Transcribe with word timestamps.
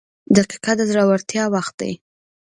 •دقیقه 0.35 0.71
د 0.79 0.81
زړورتیا 0.91 1.43
وخت 1.55 1.73
دی. 1.81 1.93